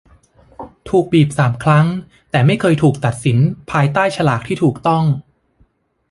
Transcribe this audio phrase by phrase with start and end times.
[0.89, 1.87] ถูกบีบสามครั้ง
[2.31, 3.37] แต่ไม่เคยถูกตัดสิน
[3.71, 5.03] ภายใต้ฉลากที่ถูกต้อง